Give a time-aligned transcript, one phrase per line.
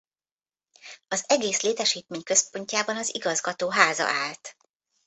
[1.07, 4.57] Az egész létesítmény központjában az igazgató háza állt.